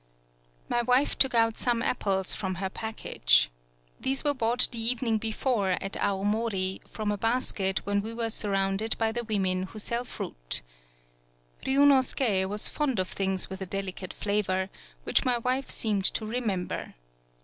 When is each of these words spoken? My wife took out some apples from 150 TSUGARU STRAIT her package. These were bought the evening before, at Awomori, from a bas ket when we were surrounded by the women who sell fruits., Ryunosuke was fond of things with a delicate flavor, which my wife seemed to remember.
My 0.67 0.81
wife 0.81 1.15
took 1.15 1.35
out 1.35 1.57
some 1.59 1.83
apples 1.83 2.33
from 2.33 2.53
150 2.53 2.79
TSUGARU 2.81 2.97
STRAIT 2.97 3.13
her 3.13 3.17
package. 3.19 3.51
These 3.99 4.23
were 4.23 4.33
bought 4.33 4.67
the 4.71 4.81
evening 4.81 5.19
before, 5.19 5.77
at 5.79 5.93
Awomori, 5.93 6.81
from 6.87 7.11
a 7.11 7.19
bas 7.19 7.51
ket 7.51 7.85
when 7.85 8.01
we 8.01 8.11
were 8.11 8.31
surrounded 8.31 8.97
by 8.97 9.11
the 9.11 9.23
women 9.23 9.65
who 9.67 9.77
sell 9.77 10.03
fruits., 10.03 10.61
Ryunosuke 11.67 12.49
was 12.49 12.67
fond 12.67 12.97
of 12.97 13.09
things 13.09 13.47
with 13.47 13.61
a 13.61 13.67
delicate 13.67 14.13
flavor, 14.15 14.69
which 15.03 15.23
my 15.23 15.37
wife 15.37 15.69
seemed 15.69 16.05
to 16.05 16.25
remember. 16.25 16.95